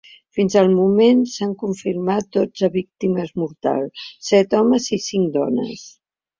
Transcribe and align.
Fins 0.37 0.53
al 0.61 0.69
moment 0.77 1.21
s’han 1.33 1.51
confirmat 1.65 2.31
dotze 2.39 2.71
víctimes 2.79 3.37
mortals, 3.43 4.09
set 4.33 4.59
homes 4.63 4.93
i 5.01 5.03
cinc 5.09 5.33
dones. 5.41 5.89